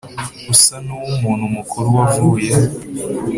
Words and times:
usa 0.53 0.75
nuwumuntu 0.85 1.43
mukuru 1.55 1.87
wavuye 1.97 2.51